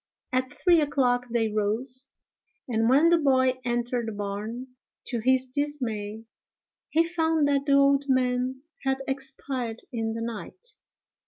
[0.33, 2.07] At three o'clock they rose,
[2.67, 4.69] and when the boy entered the barn,
[5.05, 6.23] to his dismay,
[6.89, 10.73] he found that the old man had expired in the night.